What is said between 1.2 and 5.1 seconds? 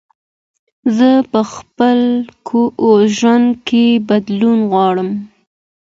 په خپل ژوند کې بدلون غواړم.